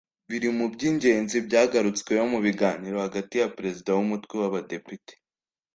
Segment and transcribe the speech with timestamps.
[0.29, 5.13] biri mu by’ingenzi byagarutsweho mu biganiro hagati ya Perezida w’Umutwe w’Abadepite